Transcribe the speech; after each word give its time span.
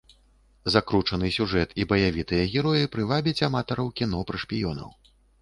Закручаны 0.75 1.29
сюжэт 1.35 1.75
і 1.83 1.85
баявітыя 1.91 2.47
героі 2.55 2.91
прывабяць 2.97 3.35
аматараў 3.51 3.93
кіно 4.03 4.25
пра 4.33 4.43
шпіёнаў. 4.47 4.91